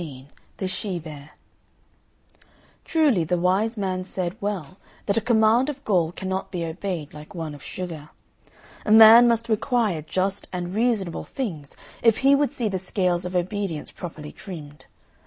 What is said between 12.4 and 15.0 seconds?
see the scales of obedience properly trimmed.